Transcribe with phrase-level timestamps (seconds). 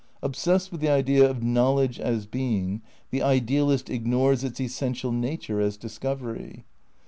[0.23, 5.77] Obsessed with the idea of knowledge as being, the idealist ignores its essential nature as
[5.77, 6.65] discovery.